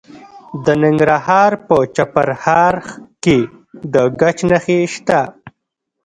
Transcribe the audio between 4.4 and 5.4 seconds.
نښې شته.